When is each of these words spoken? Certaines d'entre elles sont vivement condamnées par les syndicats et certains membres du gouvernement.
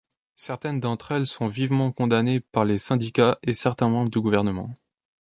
Certaines 0.35 0.79
d'entre 0.79 1.11
elles 1.11 1.27
sont 1.27 1.47
vivement 1.47 1.91
condamnées 1.91 2.39
par 2.39 2.65
les 2.65 2.79
syndicats 2.79 3.37
et 3.43 3.53
certains 3.53 3.87
membres 3.89 4.09
du 4.09 4.19
gouvernement. 4.19 4.73